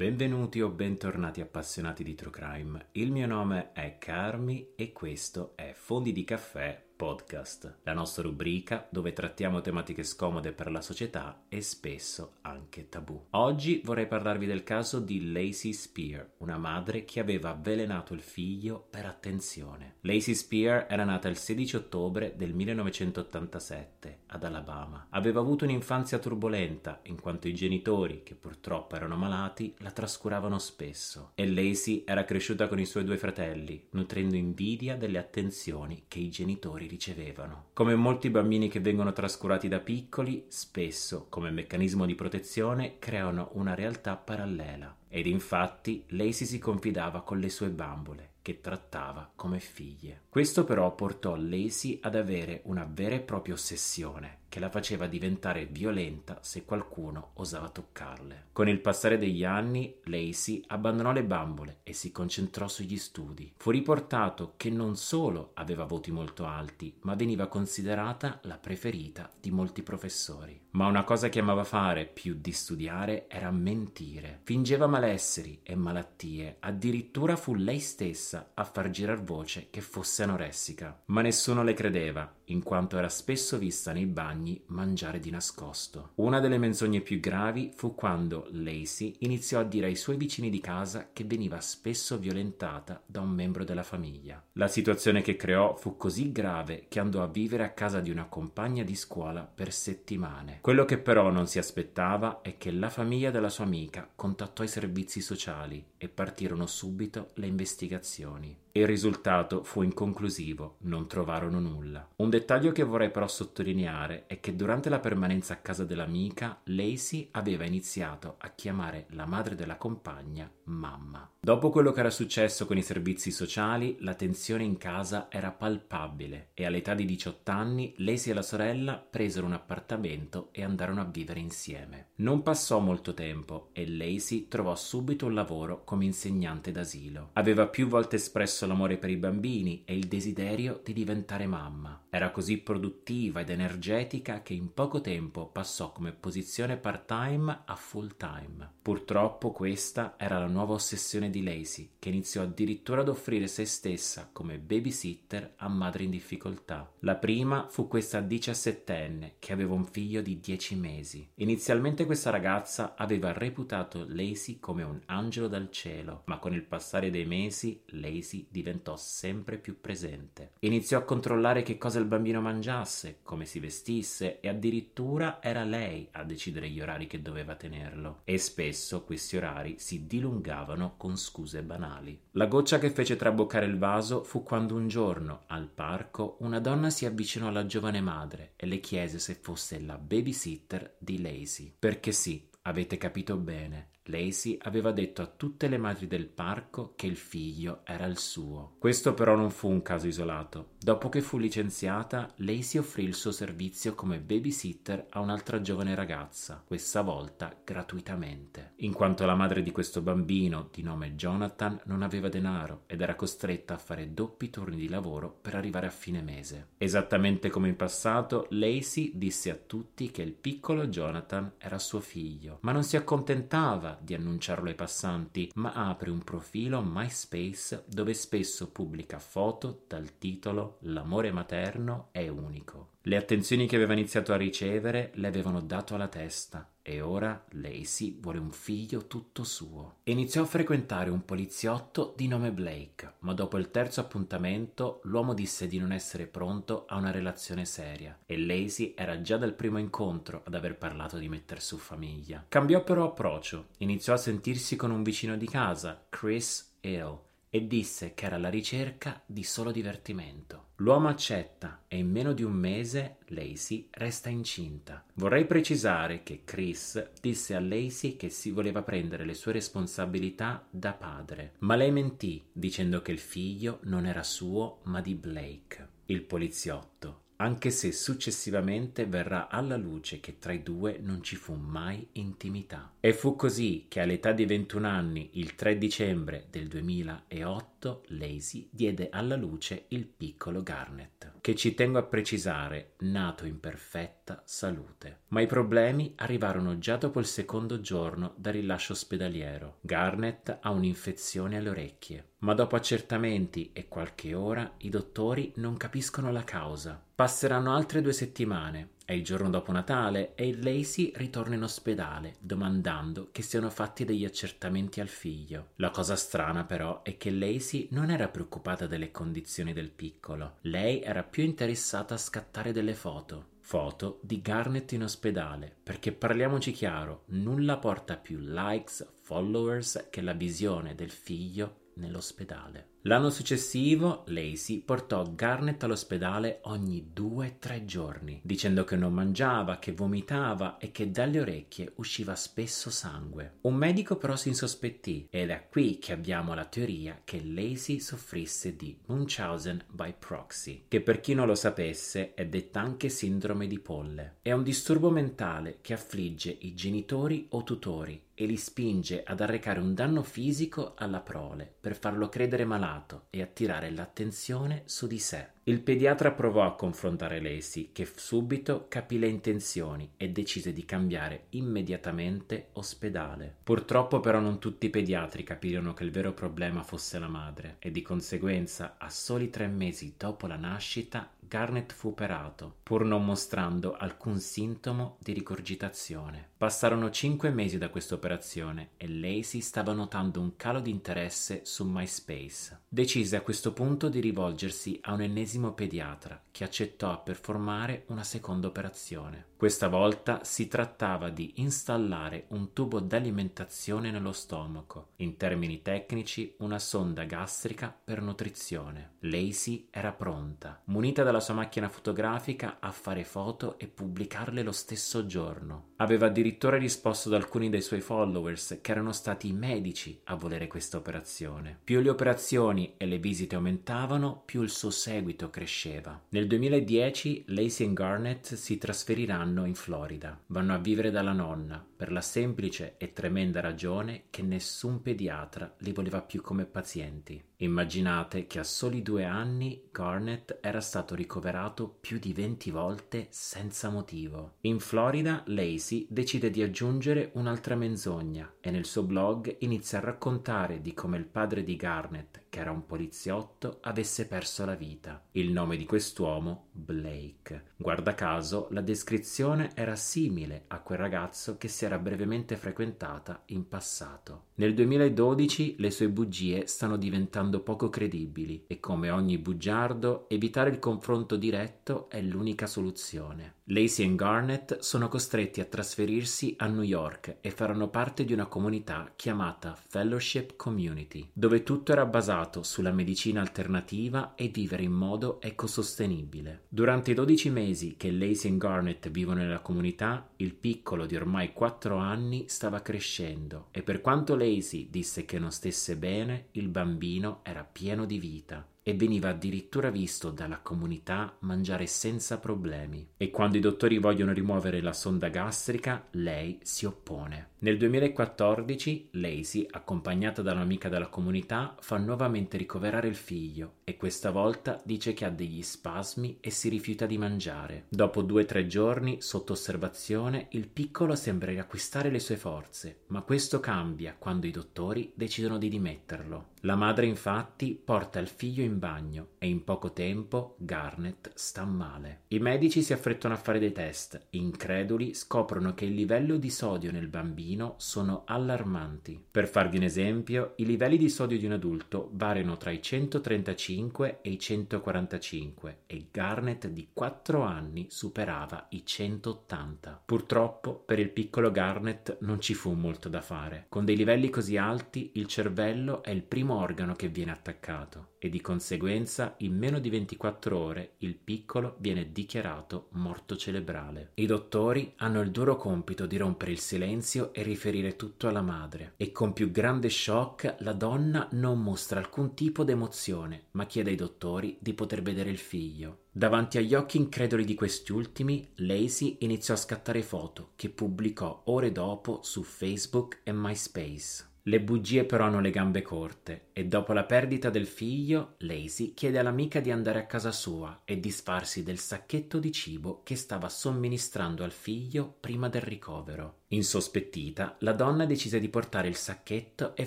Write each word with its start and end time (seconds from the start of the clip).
Benvenuti 0.00 0.62
o 0.62 0.70
bentornati 0.70 1.42
appassionati 1.42 2.02
di 2.02 2.14
True 2.14 2.30
Crime. 2.30 2.86
Il 2.92 3.12
mio 3.12 3.26
nome 3.26 3.72
è 3.72 3.98
Carmi 3.98 4.72
e 4.74 4.92
questo 4.92 5.52
è 5.54 5.74
Fondi 5.74 6.12
di 6.12 6.24
Caffè 6.24 6.89
Podcast, 7.00 7.78
la 7.84 7.94
nostra 7.94 8.24
rubrica 8.24 8.86
dove 8.90 9.14
trattiamo 9.14 9.62
tematiche 9.62 10.02
scomode 10.02 10.52
per 10.52 10.70
la 10.70 10.82
società 10.82 11.44
e 11.48 11.62
spesso 11.62 12.32
anche 12.42 12.90
tabù. 12.90 13.28
Oggi 13.30 13.80
vorrei 13.82 14.06
parlarvi 14.06 14.44
del 14.44 14.64
caso 14.64 15.00
di 15.00 15.32
Lacey 15.32 15.72
Spear, 15.72 16.32
una 16.40 16.58
madre 16.58 17.06
che 17.06 17.18
aveva 17.18 17.52
avvelenato 17.52 18.12
il 18.12 18.20
figlio 18.20 18.86
per 18.90 19.06
attenzione. 19.06 19.94
Lacey 20.02 20.34
Spear 20.34 20.88
era 20.90 21.04
nata 21.04 21.28
il 21.28 21.38
16 21.38 21.76
ottobre 21.76 22.34
del 22.36 22.52
1987 22.52 24.18
ad 24.26 24.44
Alabama. 24.44 25.06
Aveva 25.08 25.40
avuto 25.40 25.64
un'infanzia 25.64 26.18
turbolenta 26.18 27.00
in 27.04 27.18
quanto 27.18 27.48
i 27.48 27.54
genitori, 27.54 28.22
che 28.22 28.34
purtroppo 28.34 28.96
erano 28.96 29.16
malati, 29.16 29.74
la 29.78 29.90
trascuravano 29.90 30.58
spesso 30.58 31.30
e 31.34 31.50
Lacey 31.50 32.04
era 32.06 32.26
cresciuta 32.26 32.68
con 32.68 32.78
i 32.78 32.84
suoi 32.84 33.04
due 33.04 33.16
fratelli, 33.16 33.86
nutrendo 33.92 34.36
invidia 34.36 34.96
delle 34.98 35.16
attenzioni 35.16 36.04
che 36.06 36.18
i 36.18 36.28
genitori 36.28 36.88
ricevevano. 36.90 37.68
Come 37.72 37.94
molti 37.94 38.28
bambini 38.28 38.68
che 38.68 38.80
vengono 38.80 39.12
trascurati 39.12 39.68
da 39.68 39.78
piccoli, 39.78 40.46
spesso, 40.48 41.26
come 41.28 41.50
meccanismo 41.50 42.04
di 42.04 42.14
protezione, 42.14 42.98
creano 42.98 43.50
una 43.52 43.74
realtà 43.74 44.16
parallela. 44.16 44.94
Ed 45.08 45.26
infatti 45.26 46.04
Lacey 46.08 46.46
si 46.46 46.58
confidava 46.58 47.22
con 47.22 47.38
le 47.38 47.48
sue 47.48 47.68
bambole, 47.68 48.32
che 48.42 48.60
trattava 48.60 49.30
come 49.34 49.60
figlie. 49.60 50.22
Questo 50.28 50.64
però 50.64 50.94
portò 50.94 51.36
Lacey 51.36 52.00
ad 52.02 52.16
avere 52.16 52.62
una 52.64 52.88
vera 52.90 53.14
e 53.14 53.20
propria 53.20 53.54
ossessione 53.54 54.39
che 54.50 54.58
la 54.58 54.68
faceva 54.68 55.06
diventare 55.06 55.64
violenta 55.64 56.40
se 56.42 56.64
qualcuno 56.64 57.30
osava 57.34 57.70
toccarle. 57.70 58.48
Con 58.52 58.68
il 58.68 58.80
passare 58.80 59.16
degli 59.16 59.44
anni, 59.44 59.94
Lacey 60.04 60.62
abbandonò 60.66 61.12
le 61.12 61.22
bambole 61.22 61.78
e 61.84 61.92
si 61.92 62.10
concentrò 62.10 62.66
sugli 62.66 62.98
studi. 62.98 63.54
Fu 63.56 63.70
riportato 63.70 64.54
che 64.56 64.68
non 64.68 64.96
solo 64.96 65.52
aveva 65.54 65.84
voti 65.84 66.10
molto 66.10 66.44
alti, 66.46 66.92
ma 67.02 67.14
veniva 67.14 67.46
considerata 67.46 68.40
la 68.42 68.58
preferita 68.58 69.30
di 69.40 69.52
molti 69.52 69.82
professori. 69.82 70.60
Ma 70.72 70.86
una 70.86 71.04
cosa 71.04 71.28
che 71.28 71.38
amava 71.38 71.64
fare 71.64 72.06
più 72.06 72.36
di 72.38 72.52
studiare 72.52 73.28
era 73.28 73.50
mentire. 73.52 74.40
Fingeva 74.42 74.88
malesseri 74.88 75.60
e 75.62 75.76
malattie, 75.76 76.56
addirittura 76.58 77.36
fu 77.36 77.54
lei 77.54 77.78
stessa 77.78 78.50
a 78.54 78.64
far 78.64 78.90
girar 78.90 79.22
voce 79.22 79.68
che 79.70 79.80
fosse 79.80 80.24
anoressica. 80.24 81.02
Ma 81.06 81.22
nessuno 81.22 81.62
le 81.62 81.74
credeva 81.74 82.32
in 82.46 82.62
quanto 82.62 82.98
era 82.98 83.08
spesso 83.08 83.58
vista 83.58 83.92
nei 83.92 84.06
bagni 84.06 84.39
mangiare 84.66 85.20
di 85.20 85.30
nascosto. 85.30 86.12
Una 86.16 86.40
delle 86.40 86.58
menzogne 86.58 87.00
più 87.00 87.20
gravi 87.20 87.72
fu 87.74 87.94
quando 87.94 88.46
Lacey 88.50 89.16
iniziò 89.20 89.60
a 89.60 89.64
dire 89.64 89.86
ai 89.86 89.96
suoi 89.96 90.16
vicini 90.16 90.50
di 90.50 90.60
casa 90.60 91.10
che 91.12 91.24
veniva 91.24 91.60
spesso 91.60 92.18
violentata 92.18 93.02
da 93.04 93.20
un 93.20 93.30
membro 93.30 93.64
della 93.64 93.82
famiglia. 93.82 94.42
La 94.52 94.68
situazione 94.68 95.22
che 95.22 95.36
creò 95.36 95.76
fu 95.76 95.96
così 95.96 96.32
grave 96.32 96.86
che 96.88 97.00
andò 97.00 97.22
a 97.22 97.28
vivere 97.28 97.64
a 97.64 97.70
casa 97.70 98.00
di 98.00 98.10
una 98.10 98.26
compagna 98.26 98.82
di 98.82 98.94
scuola 98.94 99.42
per 99.42 99.72
settimane. 99.72 100.58
Quello 100.60 100.84
che 100.84 100.98
però 100.98 101.30
non 101.30 101.46
si 101.46 101.58
aspettava 101.58 102.40
è 102.40 102.56
che 102.56 102.70
la 102.70 102.88
famiglia 102.90 103.30
della 103.30 103.48
sua 103.48 103.64
amica 103.64 104.08
contattò 104.14 104.62
i 104.62 104.68
servizi 104.68 105.20
sociali 105.20 105.84
e 105.96 106.08
partirono 106.08 106.66
subito 106.66 107.30
le 107.34 107.46
investigazioni. 107.46 108.56
Il 108.72 108.86
risultato 108.86 109.64
fu 109.64 109.82
inconclusivo, 109.82 110.76
non 110.82 111.08
trovarono 111.08 111.58
nulla. 111.58 112.06
Un 112.16 112.30
dettaglio 112.30 112.70
che 112.70 112.84
vorrei 112.84 113.10
però 113.10 113.26
sottolineare 113.26 114.26
è 114.26 114.38
che 114.38 114.54
durante 114.54 114.88
la 114.88 115.00
permanenza 115.00 115.54
a 115.54 115.56
casa 115.56 115.84
dell'amica, 115.84 116.60
Lacey 116.64 117.28
aveva 117.32 117.64
iniziato 117.64 118.36
a 118.38 118.50
chiamare 118.50 119.06
la 119.10 119.26
madre 119.26 119.56
della 119.56 119.76
compagna 119.76 120.48
mamma. 120.64 121.28
Dopo 121.42 121.70
quello 121.70 121.90
che 121.90 122.00
era 122.00 122.10
successo 122.10 122.66
con 122.66 122.76
i 122.76 122.82
servizi 122.82 123.30
sociali, 123.30 123.96
la 124.00 124.12
tensione 124.12 124.62
in 124.62 124.76
casa 124.76 125.28
era 125.30 125.50
palpabile 125.50 126.50
e 126.52 126.66
all'età 126.66 126.92
di 126.92 127.06
18 127.06 127.50
anni 127.50 127.94
Lacey 127.96 128.32
e 128.32 128.34
la 128.34 128.42
sorella 128.42 128.98
presero 128.98 129.46
un 129.46 129.54
appartamento 129.54 130.50
e 130.52 130.62
andarono 130.62 131.00
a 131.00 131.06
vivere 131.06 131.40
insieme. 131.40 132.08
Non 132.16 132.42
passò 132.42 132.78
molto 132.78 133.14
tempo 133.14 133.70
e 133.72 133.88
Lacey 133.88 134.48
trovò 134.48 134.76
subito 134.76 135.24
un 135.24 135.32
lavoro 135.32 135.82
come 135.82 136.04
insegnante 136.04 136.72
d'asilo. 136.72 137.30
Aveva 137.32 137.68
più 137.68 137.88
volte 137.88 138.16
espresso 138.16 138.66
l'amore 138.66 138.98
per 138.98 139.08
i 139.08 139.16
bambini 139.16 139.84
e 139.86 139.96
il 139.96 140.08
desiderio 140.08 140.82
di 140.84 140.92
diventare 140.92 141.46
mamma. 141.46 142.02
Era 142.10 142.32
così 142.32 142.58
produttiva 142.58 143.40
ed 143.40 143.48
energetica 143.48 144.42
che 144.42 144.52
in 144.52 144.74
poco 144.74 145.00
tempo 145.00 145.46
passò 145.46 145.90
come 145.90 146.12
posizione 146.12 146.76
part-time 146.76 147.62
a 147.64 147.74
full-time. 147.76 148.72
Purtroppo 148.82 149.52
questa 149.52 150.16
era 150.18 150.38
la 150.38 150.46
nuova 150.46 150.74
ossessione 150.74 151.29
di 151.30 151.42
Lacey, 151.42 151.92
che 151.98 152.08
iniziò 152.10 152.42
addirittura 152.42 153.00
ad 153.00 153.08
offrire 153.08 153.46
se 153.46 153.64
stessa 153.64 154.28
come 154.32 154.58
babysitter 154.58 155.54
a 155.56 155.68
madri 155.68 156.04
in 156.04 156.10
difficoltà. 156.10 156.90
La 157.00 157.16
prima 157.16 157.66
fu 157.70 157.88
questa 157.88 158.20
diciassettenne 158.20 159.36
che 159.38 159.52
aveva 159.52 159.74
un 159.74 159.86
figlio 159.86 160.20
di 160.20 160.40
dieci 160.40 160.74
mesi. 160.74 161.26
Inizialmente 161.36 162.04
questa 162.04 162.30
ragazza 162.30 162.94
aveva 162.96 163.32
reputato 163.32 164.04
Lacey 164.08 164.58
come 164.58 164.82
un 164.82 165.00
angelo 165.06 165.48
dal 165.48 165.70
cielo, 165.70 166.22
ma 166.26 166.38
con 166.38 166.52
il 166.52 166.62
passare 166.62 167.10
dei 167.10 167.24
mesi 167.24 167.82
Lacey 167.86 168.46
diventò 168.50 168.96
sempre 168.96 169.58
più 169.58 169.80
presente. 169.80 170.52
Iniziò 170.60 170.98
a 170.98 171.02
controllare 171.02 171.62
che 171.62 171.78
cosa 171.78 171.98
il 171.98 172.04
bambino 172.06 172.40
mangiasse, 172.40 173.20
come 173.22 173.44
si 173.44 173.60
vestisse 173.60 174.40
e 174.40 174.48
addirittura 174.48 175.42
era 175.42 175.64
lei 175.64 176.08
a 176.12 176.24
decidere 176.24 176.68
gli 176.68 176.80
orari 176.80 177.06
che 177.06 177.22
doveva 177.22 177.54
tenerlo. 177.54 178.20
E 178.24 178.38
spesso 178.38 179.04
questi 179.04 179.36
orari 179.36 179.76
si 179.78 180.06
dilungavano 180.06 180.94
con 180.96 181.16
scuse 181.20 181.62
banali. 181.62 182.20
La 182.32 182.46
goccia 182.46 182.78
che 182.78 182.90
fece 182.90 183.16
traboccare 183.16 183.66
il 183.66 183.78
vaso 183.78 184.24
fu 184.24 184.42
quando 184.42 184.74
un 184.74 184.88
giorno, 184.88 185.42
al 185.46 185.68
parco, 185.68 186.36
una 186.40 186.58
donna 186.58 186.90
si 186.90 187.06
avvicinò 187.06 187.48
alla 187.48 187.66
giovane 187.66 188.00
madre 188.00 188.54
e 188.56 188.66
le 188.66 188.80
chiese 188.80 189.18
se 189.18 189.34
fosse 189.34 189.78
la 189.78 189.98
babysitter 189.98 190.96
di 190.98 191.20
Lacey. 191.20 191.74
Perché 191.78 192.12
sì, 192.12 192.48
avete 192.62 192.96
capito 192.96 193.36
bene, 193.36 193.90
Lacey 194.04 194.58
aveva 194.62 194.92
detto 194.92 195.22
a 195.22 195.26
tutte 195.26 195.68
le 195.68 195.78
madri 195.78 196.06
del 196.06 196.26
parco 196.26 196.94
che 196.96 197.06
il 197.06 197.16
figlio 197.16 197.80
era 197.84 198.06
il 198.06 198.18
suo. 198.18 198.76
Questo 198.78 199.14
però 199.14 199.36
non 199.36 199.50
fu 199.50 199.68
un 199.68 199.82
caso 199.82 200.06
isolato. 200.06 200.70
Dopo 200.78 201.08
che 201.08 201.20
fu 201.20 201.38
licenziata, 201.38 202.32
Lacey 202.36 202.80
offrì 202.80 203.04
il 203.04 203.14
suo 203.14 203.30
servizio 203.30 203.94
come 203.94 204.18
babysitter 204.18 205.06
a 205.10 205.20
un'altra 205.20 205.60
giovane 205.60 205.94
ragazza, 205.94 206.62
questa 206.66 207.02
volta 207.02 207.54
gratuitamente, 207.62 208.72
in 208.76 208.92
quanto 208.92 209.26
la 209.26 209.34
madre 209.34 209.62
di 209.62 209.70
questo 209.70 210.00
bambino, 210.00 210.68
di 210.72 210.82
nome 210.82 211.14
Jonathan, 211.14 211.80
non 211.84 212.02
aveva 212.02 212.28
denaro 212.28 212.84
ed 212.86 213.00
era 213.02 213.14
costretta 213.14 213.74
a 213.74 213.78
fare 213.78 214.14
doppi 214.14 214.50
turni 214.50 214.76
di 214.76 214.88
lavoro 214.88 215.38
per 215.40 215.54
arrivare 215.54 215.86
a 215.86 215.90
fine 215.90 216.22
mese. 216.22 216.68
Esattamente 216.78 217.50
come 217.50 217.68
in 217.68 217.76
passato, 217.76 218.46
Lacey 218.50 219.12
disse 219.14 219.50
a 219.50 219.54
tutti 219.54 220.10
che 220.10 220.22
il 220.22 220.32
piccolo 220.32 220.88
Jonathan 220.88 221.52
era 221.58 221.78
suo 221.78 222.00
figlio, 222.00 222.58
ma 222.62 222.72
non 222.72 222.82
si 222.82 222.96
accontentava 222.96 223.89
di 224.00 224.14
annunciarlo 224.14 224.68
ai 224.68 224.74
passanti, 224.74 225.50
ma 225.54 225.72
apre 225.72 226.10
un 226.10 226.22
profilo 226.22 226.82
MySpace 226.82 227.84
dove 227.86 228.14
spesso 228.14 228.70
pubblica 228.70 229.18
foto 229.18 229.84
dal 229.86 230.18
titolo 230.18 230.78
L'amore 230.82 231.32
materno 231.32 232.08
è 232.12 232.28
unico. 232.28 232.89
Le 233.04 233.16
attenzioni 233.16 233.66
che 233.66 233.76
aveva 233.76 233.94
iniziato 233.94 234.34
a 234.34 234.36
ricevere 234.36 235.10
le 235.14 235.26
avevano 235.26 235.62
dato 235.62 235.94
alla 235.94 236.08
testa 236.08 236.68
e 236.82 237.00
ora 237.00 237.46
Lacey 237.52 238.18
vuole 238.20 238.38
un 238.38 238.50
figlio 238.50 239.06
tutto 239.06 239.42
suo. 239.42 240.00
Iniziò 240.04 240.42
a 240.42 240.46
frequentare 240.46 241.08
un 241.08 241.24
poliziotto 241.24 242.12
di 242.14 242.28
nome 242.28 242.52
Blake, 242.52 243.14
ma 243.20 243.32
dopo 243.32 243.56
il 243.56 243.70
terzo 243.70 244.00
appuntamento 244.00 245.00
l'uomo 245.04 245.32
disse 245.32 245.66
di 245.66 245.78
non 245.78 245.92
essere 245.92 246.26
pronto 246.26 246.84
a 246.88 246.96
una 246.96 247.10
relazione 247.10 247.64
seria 247.64 248.18
e 248.26 248.38
Lacey 248.38 248.92
era 248.94 249.22
già 249.22 249.38
dal 249.38 249.54
primo 249.54 249.78
incontro 249.78 250.42
ad 250.44 250.54
aver 250.54 250.76
parlato 250.76 251.16
di 251.16 251.28
metter 251.28 251.62
su 251.62 251.78
famiglia. 251.78 252.44
Cambiò 252.48 252.84
però 252.84 253.06
approccio, 253.06 253.68
iniziò 253.78 254.12
a 254.12 254.18
sentirsi 254.18 254.76
con 254.76 254.90
un 254.90 255.02
vicino 255.02 255.38
di 255.38 255.46
casa, 255.46 256.04
Chris 256.10 256.76
Hill, 256.80 257.18
e 257.50 257.66
disse 257.66 258.14
che 258.14 258.26
era 258.26 258.36
alla 258.36 258.48
ricerca 258.48 259.20
di 259.26 259.42
solo 259.42 259.72
divertimento. 259.72 260.68
L'uomo 260.76 261.08
accetta 261.08 261.82
e 261.88 261.98
in 261.98 262.08
meno 262.08 262.32
di 262.32 262.44
un 262.44 262.52
mese 262.52 263.18
Lacey 263.26 263.88
resta 263.90 264.28
incinta. 264.28 265.04
Vorrei 265.14 265.44
precisare 265.46 266.22
che 266.22 266.42
Chris 266.44 267.10
disse 267.20 267.54
a 267.54 267.60
Lacey 267.60 268.16
che 268.16 268.30
si 268.30 268.50
voleva 268.50 268.82
prendere 268.82 269.24
le 269.24 269.34
sue 269.34 269.52
responsabilità 269.52 270.64
da 270.70 270.92
padre, 270.92 271.54
ma 271.58 271.74
lei 271.74 271.90
mentì 271.90 272.42
dicendo 272.52 273.02
che 273.02 273.12
il 273.12 273.18
figlio 273.18 273.80
non 273.82 274.06
era 274.06 274.22
suo 274.22 274.78
ma 274.84 275.00
di 275.00 275.14
Blake, 275.14 275.88
il 276.06 276.22
poliziotto 276.22 277.28
anche 277.40 277.70
se 277.70 277.90
successivamente 277.90 279.06
verrà 279.06 279.48
alla 279.48 279.76
luce 279.76 280.20
che 280.20 280.38
tra 280.38 280.52
i 280.52 280.62
due 280.62 280.98
non 281.00 281.22
ci 281.22 281.36
fu 281.36 281.54
mai 281.54 282.06
intimità. 282.12 282.92
E 283.00 283.14
fu 283.14 283.34
così 283.34 283.86
che 283.88 284.00
all'età 284.00 284.32
di 284.32 284.44
21 284.44 284.86
anni, 284.86 285.30
il 285.34 285.54
3 285.54 285.78
dicembre 285.78 286.46
del 286.50 286.68
2008, 286.68 288.04
Lacey 288.08 288.68
diede 288.70 289.08
alla 289.10 289.36
luce 289.36 289.86
il 289.88 290.06
piccolo 290.06 290.62
Garnet. 290.62 291.38
che 291.40 291.54
ci 291.54 291.74
tengo 291.74 291.98
a 291.98 292.02
precisare, 292.02 292.92
nato 292.98 293.46
in 293.46 293.58
perfetta 293.58 294.42
salute. 294.44 295.20
Ma 295.28 295.40
i 295.40 295.46
problemi 295.46 296.12
arrivarono 296.16 296.78
già 296.78 296.96
dopo 296.96 297.18
il 297.18 297.26
secondo 297.26 297.80
giorno 297.80 298.34
dal 298.36 298.52
rilascio 298.52 298.92
ospedaliero. 298.92 299.78
Garnet 299.80 300.58
ha 300.60 300.70
un'infezione 300.70 301.56
alle 301.56 301.70
orecchie 301.70 302.30
ma 302.40 302.54
dopo 302.54 302.76
accertamenti 302.76 303.70
e 303.72 303.88
qualche 303.88 304.34
ora 304.34 304.74
i 304.78 304.88
dottori 304.88 305.52
non 305.56 305.76
capiscono 305.76 306.30
la 306.30 306.44
causa. 306.44 307.08
Passeranno 307.20 307.74
altre 307.74 308.00
due 308.00 308.14
settimane, 308.14 308.92
è 309.04 309.12
il 309.12 309.22
giorno 309.22 309.50
dopo 309.50 309.72
Natale 309.72 310.34
e 310.34 310.56
Lacey 310.56 311.12
ritorna 311.16 311.54
in 311.54 311.62
ospedale 311.62 312.36
domandando 312.38 313.28
che 313.30 313.42
siano 313.42 313.68
fatti 313.68 314.06
degli 314.06 314.24
accertamenti 314.24 315.00
al 315.02 315.08
figlio. 315.08 315.72
La 315.76 315.90
cosa 315.90 316.16
strana 316.16 316.64
però 316.64 317.02
è 317.02 317.18
che 317.18 317.30
Lacey 317.30 317.88
non 317.90 318.08
era 318.08 318.28
preoccupata 318.28 318.86
delle 318.86 319.10
condizioni 319.10 319.74
del 319.74 319.90
piccolo, 319.90 320.56
lei 320.62 321.02
era 321.02 321.22
più 321.22 321.44
interessata 321.44 322.14
a 322.14 322.16
scattare 322.16 322.72
delle 322.72 322.94
foto 322.94 323.48
foto 323.60 324.18
di 324.22 324.40
Garnet 324.40 324.90
in 324.92 325.02
ospedale, 325.02 325.76
perché 325.82 326.10
parliamoci 326.12 326.72
chiaro, 326.72 327.24
nulla 327.26 327.76
porta 327.76 328.16
più 328.16 328.38
likes, 328.40 329.06
followers 329.20 330.06
che 330.10 330.22
la 330.22 330.32
visione 330.32 330.94
del 330.96 331.10
figlio 331.10 331.90
nell'ospedale. 331.96 332.89
L'anno 333.04 333.30
successivo 333.30 334.24
Lacey 334.26 334.80
portò 334.80 335.24
Garnet 335.34 335.82
all'ospedale 335.84 336.58
ogni 336.64 337.12
due 337.14 337.46
o 337.46 337.56
tre 337.58 337.86
giorni, 337.86 338.40
dicendo 338.44 338.84
che 338.84 338.94
non 338.94 339.14
mangiava, 339.14 339.78
che 339.78 339.92
vomitava 339.92 340.76
e 340.76 340.90
che 340.90 341.10
dalle 341.10 341.40
orecchie 341.40 341.92
usciva 341.94 342.34
spesso 342.34 342.90
sangue. 342.90 343.54
Un 343.62 343.74
medico 343.74 344.16
però 344.16 344.36
si 344.36 344.48
insospettì 344.48 345.26
ed 345.30 345.48
è 345.48 345.68
qui 345.70 345.98
che 345.98 346.12
abbiamo 346.12 346.52
la 346.52 346.66
teoria 346.66 347.22
che 347.24 347.42
Lacey 347.42 348.00
soffrisse 348.00 348.76
di 348.76 348.94
Munchausen 349.06 349.82
by 349.88 350.16
proxy, 350.18 350.84
che 350.86 351.00
per 351.00 351.20
chi 351.20 351.32
non 351.32 351.46
lo 351.46 351.54
sapesse 351.54 352.34
è 352.34 352.44
detta 352.44 352.80
anche 352.80 353.08
sindrome 353.08 353.66
di 353.66 353.78
Polle. 353.78 354.36
È 354.42 354.52
un 354.52 354.62
disturbo 354.62 355.08
mentale 355.08 355.78
che 355.80 355.94
affligge 355.94 356.54
i 356.60 356.74
genitori 356.74 357.46
o 357.50 357.62
tutori 357.62 358.28
e 358.34 358.46
li 358.46 358.56
spinge 358.56 359.22
ad 359.22 359.40
arrecare 359.40 359.80
un 359.80 359.92
danno 359.92 360.22
fisico 360.22 360.94
alla 360.96 361.20
prole 361.20 361.70
per 361.78 361.94
farlo 361.94 362.30
credere 362.30 362.64
malato 362.64 362.89
e 363.30 363.42
attirare 363.42 363.90
l'attenzione 363.90 364.82
su 364.86 365.06
di 365.06 365.18
sé. 365.18 365.48
Il 365.64 365.80
pediatra 365.82 366.32
provò 366.32 366.64
a 366.64 366.74
confrontare 366.74 367.40
Lacey, 367.40 367.90
che 367.92 368.08
subito 368.16 368.86
capì 368.88 369.18
le 369.18 369.28
intenzioni 369.28 370.10
e 370.16 370.30
decise 370.30 370.72
di 370.72 370.84
cambiare 370.84 371.44
immediatamente 371.50 372.70
ospedale. 372.72 373.54
Purtroppo 373.62 374.20
però 374.20 374.40
non 374.40 374.58
tutti 374.58 374.86
i 374.86 374.90
pediatri 374.90 375.44
capirono 375.44 375.94
che 375.94 376.02
il 376.02 376.10
vero 376.10 376.32
problema 376.32 376.82
fosse 376.82 377.18
la 377.18 377.28
madre 377.28 377.76
e 377.78 377.90
di 377.90 378.02
conseguenza 378.02 378.96
a 378.98 379.10
soli 379.10 379.50
tre 379.50 379.68
mesi 379.68 380.14
dopo 380.16 380.46
la 380.46 380.56
nascita 380.56 381.30
Garnet 381.50 381.92
fu 381.92 382.10
operato, 382.10 382.76
pur 382.84 383.04
non 383.04 383.24
mostrando 383.24 383.96
alcun 383.96 384.38
sintomo 384.38 385.16
di 385.18 385.32
rigurgitazione. 385.32 386.50
Passarono 386.56 387.10
cinque 387.10 387.50
mesi 387.50 387.76
da 387.76 387.88
questa 387.88 388.14
operazione 388.14 388.90
e 388.96 389.08
Lacey 389.08 389.60
stava 389.60 389.92
notando 389.92 390.40
un 390.40 390.54
calo 390.54 390.78
di 390.78 390.90
interesse 390.90 391.62
su 391.64 391.84
MySpace. 391.84 392.79
Decise 392.92 393.36
a 393.36 393.42
questo 393.42 393.72
punto 393.72 394.08
di 394.08 394.18
rivolgersi 394.18 394.98
a 395.02 395.12
un 395.12 395.20
ennesimo 395.20 395.74
pediatra 395.74 396.42
che 396.50 396.64
accettò 396.64 397.12
a 397.12 397.18
performare 397.18 398.02
una 398.08 398.24
seconda 398.24 398.66
operazione. 398.66 399.46
Questa 399.56 399.86
volta 399.86 400.40
si 400.42 400.66
trattava 400.66 401.28
di 401.28 401.52
installare 401.56 402.46
un 402.48 402.72
tubo 402.72 402.98
d'alimentazione 402.98 404.10
nello 404.10 404.32
stomaco, 404.32 405.10
in 405.16 405.36
termini 405.36 405.82
tecnici 405.82 406.54
una 406.60 406.80
sonda 406.80 407.24
gastrica 407.24 407.96
per 408.02 408.22
nutrizione. 408.22 409.12
Lacey 409.20 409.86
era 409.90 410.10
pronta, 410.12 410.80
munita 410.86 411.22
dalla 411.22 411.40
sua 411.40 411.54
macchina 411.54 411.88
fotografica 411.88 412.78
a 412.80 412.90
fare 412.90 413.22
foto 413.22 413.78
e 413.78 413.86
pubblicarle 413.86 414.62
lo 414.62 414.72
stesso 414.72 415.26
giorno. 415.26 415.90
Aveva 415.96 416.26
addirittura 416.26 416.78
risposto 416.78 417.28
ad 417.28 417.34
alcuni 417.34 417.68
dei 417.68 417.82
suoi 417.82 418.00
followers 418.00 418.78
che 418.80 418.90
erano 418.90 419.12
stati 419.12 419.48
i 419.48 419.52
medici 419.52 420.18
a 420.24 420.34
volere 420.34 420.66
questa 420.66 420.96
operazione. 420.96 421.78
Più 421.84 422.00
le 422.00 422.08
operazioni 422.08 422.79
e 422.96 423.06
le 423.06 423.18
visite 423.18 423.54
aumentavano, 423.54 424.42
più 424.44 424.62
il 424.62 424.70
suo 424.70 424.90
seguito 424.90 425.50
cresceva. 425.50 426.20
Nel 426.30 426.46
2010 426.46 427.44
Lacey 427.48 427.88
e 427.88 427.92
Garnett 427.92 428.54
si 428.54 428.78
trasferiranno 428.78 429.64
in 429.64 429.74
Florida. 429.74 430.38
Vanno 430.46 430.74
a 430.74 430.78
vivere 430.78 431.10
dalla 431.10 431.32
nonna, 431.32 431.84
per 431.96 432.12
la 432.12 432.20
semplice 432.20 432.94
e 432.98 433.12
tremenda 433.12 433.60
ragione 433.60 434.24
che 434.30 434.42
nessun 434.42 435.02
pediatra 435.02 435.74
li 435.78 435.92
voleva 435.92 436.22
più 436.22 436.40
come 436.40 436.64
pazienti. 436.64 437.42
Immaginate 437.62 438.46
che 438.46 438.58
a 438.58 438.64
soli 438.64 439.02
due 439.02 439.24
anni 439.24 439.88
Garnett 439.90 440.60
era 440.62 440.80
stato 440.80 441.14
ricoverato 441.14 441.94
più 442.00 442.18
di 442.18 442.32
20 442.32 442.70
volte 442.70 443.26
senza 443.30 443.90
motivo. 443.90 444.54
In 444.62 444.78
Florida 444.78 445.42
Lacey 445.46 446.06
decide 446.08 446.48
di 446.48 446.62
aggiungere 446.62 447.32
un'altra 447.34 447.74
menzogna 447.74 448.54
e 448.60 448.70
nel 448.70 448.86
suo 448.86 449.02
blog 449.02 449.56
inizia 449.60 449.98
a 449.98 450.02
raccontare 450.02 450.80
di 450.80 450.94
come 450.94 451.18
il 451.18 451.26
padre 451.26 451.62
di 451.62 451.76
Garnett, 451.76 452.44
che 452.48 452.60
era 452.60 452.70
un 452.70 452.86
poliziotto, 452.86 453.78
avesse 453.82 454.26
perso 454.26 454.64
la 454.64 454.74
vita. 454.74 455.22
Il 455.32 455.52
nome 455.52 455.76
di 455.76 455.84
quest'uomo, 455.84 456.68
Blake. 456.72 457.72
Guarda 457.76 458.14
caso, 458.14 458.68
la 458.70 458.80
descrizione 458.80 459.72
era 459.74 459.96
simile 459.96 460.64
a 460.68 460.80
quel 460.80 460.98
ragazzo 460.98 461.58
che 461.58 461.68
si 461.68 461.84
era 461.84 461.98
brevemente 461.98 462.56
frequentata 462.56 463.42
in 463.46 463.68
passato. 463.68 464.44
Nel 464.54 464.74
2012 464.74 465.76
le 465.78 465.90
sue 465.90 466.08
bugie 466.08 466.66
stanno 466.66 466.96
diventando 466.96 467.49
poco 467.58 467.90
credibili 467.90 468.62
e 468.68 468.78
come 468.78 469.10
ogni 469.10 469.38
bugiardo 469.38 470.26
evitare 470.28 470.70
il 470.70 470.78
confronto 470.78 471.34
diretto 471.34 472.08
è 472.08 472.22
l'unica 472.22 472.68
soluzione. 472.68 473.54
Lacey 473.64 474.06
e 474.08 474.14
Garnett 474.14 474.78
sono 474.78 475.08
costretti 475.08 475.60
a 475.60 475.64
trasferirsi 475.64 476.54
a 476.58 476.66
New 476.66 476.82
York 476.82 477.38
e 477.40 477.50
faranno 477.50 477.88
parte 477.88 478.24
di 478.24 478.32
una 478.32 478.46
comunità 478.46 479.12
chiamata 479.16 479.76
Fellowship 479.88 480.56
Community, 480.56 481.28
dove 481.32 481.62
tutto 481.62 481.92
era 481.92 482.04
basato 482.04 482.62
sulla 482.62 482.92
medicina 482.92 483.40
alternativa 483.40 484.34
e 484.34 484.48
vivere 484.48 484.82
in 484.82 484.92
modo 484.92 485.40
ecosostenibile. 485.40 486.62
Durante 486.68 487.12
i 487.12 487.14
12 487.14 487.50
mesi 487.50 487.94
che 487.96 488.10
Lacey 488.10 488.52
e 488.52 488.56
Garnett 488.56 489.08
vivono 489.08 489.40
nella 489.40 489.60
comunità, 489.60 490.30
il 490.36 490.54
piccolo 490.54 491.06
di 491.06 491.16
ormai 491.16 491.52
4 491.52 491.96
anni 491.96 492.44
stava 492.48 492.82
crescendo 492.82 493.68
e 493.70 493.82
per 493.82 494.00
quanto 494.00 494.36
Tracy 494.60 494.88
disse 494.90 495.24
che 495.24 495.38
non 495.38 495.50
stesse 495.50 495.96
bene, 495.96 496.48
il 496.52 496.68
bambino 496.68 497.39
era 497.42 497.64
pieno 497.64 498.04
di 498.04 498.18
vita 498.18 498.66
e 498.82 498.94
veniva 498.94 499.28
addirittura 499.28 499.90
visto 499.90 500.30
dalla 500.30 500.58
comunità 500.58 501.36
mangiare 501.40 501.86
senza 501.86 502.38
problemi. 502.38 503.06
E 503.16 503.30
quando 503.30 503.56
i 503.56 503.60
dottori 503.60 503.98
vogliono 503.98 504.32
rimuovere 504.32 504.80
la 504.80 504.92
sonda 504.92 505.28
gastrica, 505.28 506.06
lei 506.12 506.58
si 506.62 506.86
oppone. 506.86 507.48
Nel 507.60 507.76
2014 507.76 509.08
Lacey, 509.12 509.66
accompagnata 509.70 510.40
da 510.40 510.52
un'amica 510.52 510.88
della 510.88 511.08
comunità, 511.08 511.76
fa 511.78 511.98
nuovamente 511.98 512.56
ricoverare 512.56 513.08
il 513.08 513.14
figlio 513.14 513.74
e 513.84 513.98
questa 513.98 514.30
volta 514.30 514.80
dice 514.82 515.12
che 515.12 515.26
ha 515.26 515.30
degli 515.30 515.60
spasmi 515.60 516.38
e 516.40 516.48
si 516.50 516.70
rifiuta 516.70 517.04
di 517.04 517.18
mangiare. 517.18 517.84
Dopo 517.90 518.22
due 518.22 518.42
o 518.42 518.46
tre 518.46 518.66
giorni, 518.66 519.20
sotto 519.20 519.52
osservazione, 519.52 520.46
il 520.52 520.68
piccolo 520.68 521.14
sembra 521.14 521.50
riacquistare 521.50 522.10
le 522.10 522.18
sue 522.18 522.36
forze, 522.36 523.00
ma 523.08 523.20
questo 523.20 523.60
cambia 523.60 524.16
quando 524.18 524.46
i 524.46 524.50
dottori 524.50 525.12
decidono 525.14 525.58
di 525.58 525.68
dimetterlo. 525.68 526.48
La 526.60 526.76
madre 526.76 527.06
infatti 527.06 527.78
porta 527.82 528.18
il 528.18 528.28
figlio 528.28 528.62
in 528.62 528.69
bagno 528.78 529.28
e 529.38 529.48
in 529.48 529.64
poco 529.64 529.92
tempo 529.92 530.56
Garnet 530.58 531.32
sta 531.34 531.64
male. 531.64 532.22
I 532.28 532.38
medici 532.38 532.82
si 532.82 532.92
affrettano 532.92 533.34
a 533.34 533.38
fare 533.38 533.58
dei 533.58 533.72
test, 533.72 534.28
increduli 534.30 535.14
scoprono 535.14 535.74
che 535.74 535.84
il 535.84 535.94
livello 535.94 536.36
di 536.36 536.50
sodio 536.50 536.92
nel 536.92 537.08
bambino 537.08 537.74
sono 537.78 538.22
allarmanti. 538.26 539.22
Per 539.30 539.48
farvi 539.48 539.76
un 539.76 539.84
esempio, 539.84 540.52
i 540.56 540.66
livelli 540.66 540.96
di 540.96 541.08
sodio 541.08 541.38
di 541.38 541.46
un 541.46 541.52
adulto 541.52 542.10
variano 542.12 542.56
tra 542.56 542.70
i 542.70 542.82
135 542.82 544.18
e 544.22 544.30
i 544.30 544.38
145 544.38 545.78
e 545.86 546.06
Garnet 546.10 546.68
di 546.68 546.88
4 546.92 547.42
anni 547.42 547.86
superava 547.90 548.66
i 548.70 548.84
180. 548.84 550.02
Purtroppo 550.04 550.74
per 550.74 550.98
il 550.98 551.10
piccolo 551.10 551.50
Garnet 551.50 552.18
non 552.20 552.40
ci 552.40 552.54
fu 552.54 552.72
molto 552.72 553.08
da 553.08 553.20
fare. 553.20 553.66
Con 553.68 553.84
dei 553.84 553.96
livelli 553.96 554.30
così 554.30 554.56
alti 554.56 555.12
il 555.14 555.26
cervello 555.26 556.02
è 556.02 556.10
il 556.10 556.22
primo 556.22 556.58
organo 556.58 556.94
che 556.94 557.08
viene 557.08 557.32
attaccato 557.32 558.10
e 558.18 558.28
di 558.28 558.40
conseguenza 558.60 559.36
in 559.38 559.56
meno 559.56 559.78
di 559.78 559.88
24 559.88 560.58
ore 560.58 560.92
il 560.98 561.16
piccolo 561.16 561.76
viene 561.78 562.12
dichiarato 562.12 562.88
morto 562.90 563.34
cerebrale. 563.34 564.10
I 564.16 564.26
dottori 564.26 564.92
hanno 564.96 565.22
il 565.22 565.30
duro 565.30 565.56
compito 565.56 566.04
di 566.04 566.18
rompere 566.18 566.50
il 566.50 566.58
silenzio 566.58 567.32
e 567.32 567.42
riferire 567.42 567.96
tutto 567.96 568.28
alla 568.28 568.42
madre 568.42 568.92
e 568.98 569.12
con 569.12 569.32
più 569.32 569.50
grande 569.50 569.88
shock 569.88 570.56
la 570.58 570.74
donna 570.74 571.26
non 571.32 571.62
mostra 571.62 572.00
alcun 572.00 572.34
tipo 572.34 572.62
d'emozione 572.62 573.44
ma 573.52 573.64
chiede 573.64 573.90
ai 573.90 573.96
dottori 573.96 574.58
di 574.60 574.74
poter 574.74 575.00
vedere 575.00 575.30
il 575.30 575.38
figlio. 575.38 576.00
Davanti 576.12 576.58
agli 576.58 576.74
occhi 576.74 576.98
increduli 576.98 577.46
di 577.46 577.54
questi 577.54 577.92
ultimi, 577.92 578.52
Lacey 578.56 579.16
iniziò 579.20 579.54
a 579.54 579.56
scattare 579.56 580.02
foto 580.02 580.50
che 580.54 580.68
pubblicò 580.68 581.44
ore 581.46 581.72
dopo 581.72 582.20
su 582.22 582.42
Facebook 582.42 583.20
e 583.22 583.32
MySpace. 583.32 584.29
Le 584.44 584.60
bugie 584.62 585.04
però 585.04 585.26
hanno 585.26 585.40
le 585.40 585.50
gambe 585.50 585.82
corte 585.82 586.48
e 586.52 586.64
dopo 586.64 586.94
la 586.94 587.04
perdita 587.04 587.50
del 587.50 587.66
figlio, 587.66 588.36
Lacey 588.38 588.94
chiede 588.94 589.18
all'amica 589.18 589.60
di 589.60 589.70
andare 589.70 589.98
a 589.98 590.06
casa 590.06 590.32
sua 590.32 590.80
e 590.84 590.98
disfarsi 590.98 591.62
del 591.62 591.78
sacchetto 591.78 592.38
di 592.38 592.50
cibo 592.50 593.02
che 593.02 593.16
stava 593.16 593.50
somministrando 593.50 594.42
al 594.42 594.52
figlio 594.52 595.14
prima 595.20 595.50
del 595.50 595.62
ricovero. 595.62 596.39
Insospettita, 596.52 597.54
la 597.60 597.72
donna 597.72 598.06
decise 598.06 598.40
di 598.40 598.48
portare 598.48 598.88
il 598.88 598.96
sacchetto 598.96 599.76
e 599.76 599.86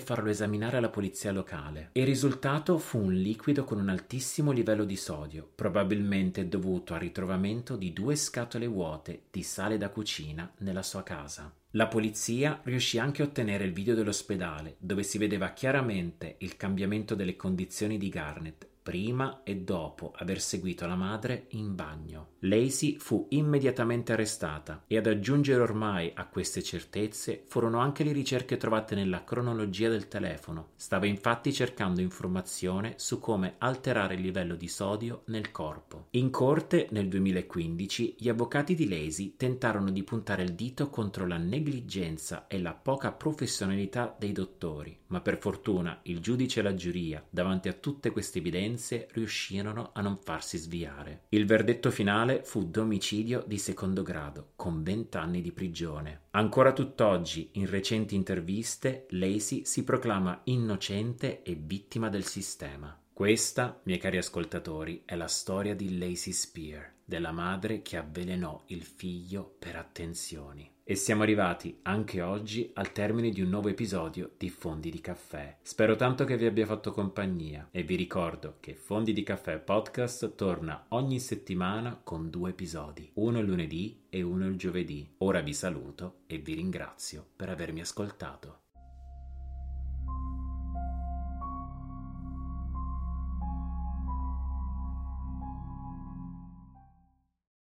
farlo 0.00 0.30
esaminare 0.30 0.78
alla 0.78 0.88
polizia 0.88 1.30
locale. 1.30 1.90
Il 1.92 2.06
risultato 2.06 2.78
fu 2.78 3.00
un 3.00 3.12
liquido 3.12 3.64
con 3.64 3.78
un 3.78 3.90
altissimo 3.90 4.50
livello 4.50 4.86
di 4.86 4.96
sodio, 4.96 5.46
probabilmente 5.54 6.48
dovuto 6.48 6.94
al 6.94 7.00
ritrovamento 7.00 7.76
di 7.76 7.92
due 7.92 8.16
scatole 8.16 8.66
vuote 8.66 9.24
di 9.30 9.42
sale 9.42 9.76
da 9.76 9.90
cucina 9.90 10.50
nella 10.60 10.82
sua 10.82 11.02
casa. 11.02 11.52
La 11.72 11.86
polizia 11.86 12.58
riuscì 12.62 12.98
anche 12.98 13.20
a 13.20 13.26
ottenere 13.26 13.64
il 13.64 13.74
video 13.74 13.94
dell'ospedale, 13.94 14.76
dove 14.78 15.02
si 15.02 15.18
vedeva 15.18 15.52
chiaramente 15.52 16.36
il 16.38 16.56
cambiamento 16.56 17.14
delle 17.14 17.36
condizioni 17.36 17.98
di 17.98 18.08
Garnet 18.08 18.68
prima 18.84 19.40
e 19.44 19.56
dopo 19.56 20.12
aver 20.16 20.42
seguito 20.42 20.86
la 20.86 20.94
madre 20.94 21.46
in 21.52 21.74
bagno. 21.74 22.32
Lacey 22.40 22.98
fu 22.98 23.26
immediatamente 23.30 24.12
arrestata 24.12 24.84
e 24.86 24.98
ad 24.98 25.06
aggiungere 25.06 25.62
ormai 25.62 26.12
a 26.14 26.26
queste 26.26 26.62
certezze 26.62 27.44
furono 27.46 27.78
anche 27.78 28.04
le 28.04 28.12
ricerche 28.12 28.58
trovate 28.58 28.94
nella 28.94 29.24
cronologia 29.24 29.88
del 29.88 30.06
telefono. 30.06 30.72
Stava 30.76 31.06
infatti 31.06 31.50
cercando 31.50 32.02
informazione 32.02 32.94
su 32.96 33.18
come 33.20 33.54
alterare 33.56 34.16
il 34.16 34.20
livello 34.20 34.54
di 34.54 34.68
sodio 34.68 35.22
nel 35.28 35.50
corpo. 35.50 36.08
In 36.10 36.28
corte 36.28 36.88
nel 36.90 37.08
2015 37.08 38.16
gli 38.18 38.28
avvocati 38.28 38.74
di 38.74 38.86
Lacey 38.86 39.34
tentarono 39.38 39.90
di 39.90 40.02
puntare 40.02 40.42
il 40.42 40.52
dito 40.52 40.90
contro 40.90 41.26
la 41.26 41.38
negligenza 41.38 42.46
e 42.48 42.60
la 42.60 42.74
poca 42.74 43.12
professionalità 43.12 44.14
dei 44.18 44.32
dottori, 44.32 44.94
ma 45.06 45.22
per 45.22 45.38
fortuna 45.38 46.00
il 46.02 46.20
giudice 46.20 46.60
e 46.60 46.62
la 46.62 46.74
giuria, 46.74 47.24
davanti 47.30 47.68
a 47.68 47.72
tutte 47.72 48.10
queste 48.10 48.40
evidenze, 48.40 48.72
sentenze 48.74 49.08
riuscirono 49.12 49.90
a 49.92 50.00
non 50.00 50.18
farsi 50.18 50.58
sviare. 50.58 51.24
Il 51.30 51.46
verdetto 51.46 51.90
finale 51.90 52.42
fu 52.44 52.68
domicidio 52.68 53.44
di 53.46 53.58
secondo 53.58 54.02
grado, 54.02 54.52
con 54.56 54.82
20 54.82 55.16
anni 55.16 55.40
di 55.40 55.52
prigione. 55.52 56.22
Ancora 56.30 56.72
tutt'oggi, 56.72 57.50
in 57.52 57.68
recenti 57.68 58.14
interviste, 58.14 59.06
Lacey 59.10 59.64
si 59.64 59.84
proclama 59.84 60.40
innocente 60.44 61.42
e 61.42 61.54
vittima 61.54 62.08
del 62.08 62.24
sistema. 62.24 62.98
Questa, 63.12 63.80
miei 63.84 63.98
cari 63.98 64.16
ascoltatori, 64.16 65.02
è 65.04 65.14
la 65.14 65.28
storia 65.28 65.74
di 65.76 65.98
Lacey 65.98 66.32
Spear, 66.32 66.93
della 67.04 67.32
madre 67.32 67.82
che 67.82 67.96
avvelenò 67.96 68.62
il 68.66 68.82
figlio 68.82 69.56
per 69.58 69.76
attenzioni. 69.76 70.70
E 70.86 70.96
siamo 70.96 71.22
arrivati 71.22 71.78
anche 71.82 72.20
oggi 72.20 72.70
al 72.74 72.92
termine 72.92 73.30
di 73.30 73.40
un 73.40 73.48
nuovo 73.48 73.68
episodio 73.68 74.32
di 74.36 74.50
Fondi 74.50 74.90
di 74.90 75.00
Caffè. 75.00 75.56
Spero 75.62 75.96
tanto 75.96 76.24
che 76.24 76.36
vi 76.36 76.44
abbia 76.44 76.66
fatto 76.66 76.92
compagnia 76.92 77.68
e 77.70 77.82
vi 77.84 77.96
ricordo 77.96 78.56
che 78.60 78.74
Fondi 78.74 79.14
di 79.14 79.22
Caffè 79.22 79.58
Podcast 79.58 80.34
torna 80.34 80.84
ogni 80.88 81.20
settimana 81.20 81.98
con 82.02 82.28
due 82.28 82.50
episodi, 82.50 83.10
uno 83.14 83.38
il 83.38 83.46
lunedì 83.46 84.02
e 84.10 84.20
uno 84.20 84.46
il 84.46 84.56
giovedì. 84.56 85.08
Ora 85.18 85.40
vi 85.40 85.54
saluto 85.54 86.20
e 86.26 86.36
vi 86.36 86.52
ringrazio 86.52 87.26
per 87.34 87.48
avermi 87.48 87.80
ascoltato. 87.80 88.63